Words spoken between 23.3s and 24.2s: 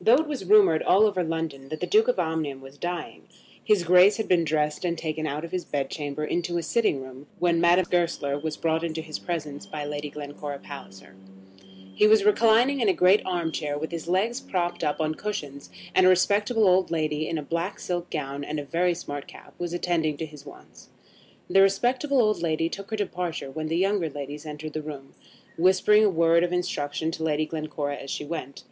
when the younger